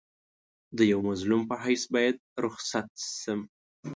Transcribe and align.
د 0.77 0.79
یوه 0.91 1.03
مظلوم 1.09 1.41
په 1.49 1.55
حیث 1.65 1.83
باید 1.95 2.17
رخصت 2.45 2.87
شم. 3.21 3.39